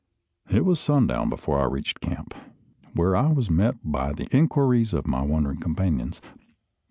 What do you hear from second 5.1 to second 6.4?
wondering companions.